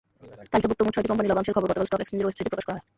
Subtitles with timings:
[0.51, 2.83] তালিকাভুক্ত মোট ছয়টি কোম্পানির লভ্যাংশের খবর গতকাল স্টক এক্সচেঞ্জের ওয়েবসাইটে প্রকাশ করা হয়।